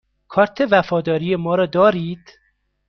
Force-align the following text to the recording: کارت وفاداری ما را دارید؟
کارت 0.27 0.67
وفاداری 0.71 1.35
ما 1.35 1.55
را 1.55 1.65
دارید؟ 1.65 2.39